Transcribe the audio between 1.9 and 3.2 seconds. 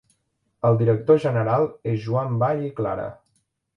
és Joan Vall i Clara.